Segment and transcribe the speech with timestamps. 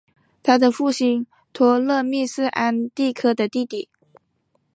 [0.41, 3.87] 他的父亲托勒密是安提柯的弟弟。